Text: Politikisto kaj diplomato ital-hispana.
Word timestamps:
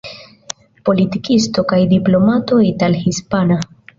Politikisto 0.89 1.65
kaj 1.73 1.79
diplomato 1.93 2.61
ital-hispana. 2.71 3.61